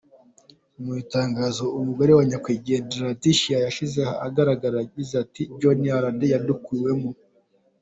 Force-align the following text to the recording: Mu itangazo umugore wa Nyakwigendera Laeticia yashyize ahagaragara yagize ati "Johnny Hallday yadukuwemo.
Mu 0.83 0.91
itangazo 1.03 1.63
umugore 1.79 2.11
wa 2.17 2.23
Nyakwigendera 2.29 3.05
Laeticia 3.09 3.57
yashyize 3.65 3.99
ahagaragara 4.13 4.75
yagize 4.79 5.13
ati 5.23 5.41
"Johnny 5.59 5.87
Hallday 5.93 6.31
yadukuwemo. 6.33 7.09